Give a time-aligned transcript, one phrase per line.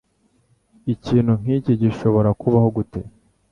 [0.93, 3.01] Ikintu nk'iki gishobora kubaho gute?